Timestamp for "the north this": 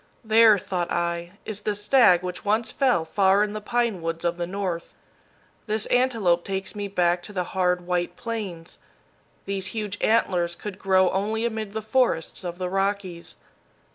4.37-5.85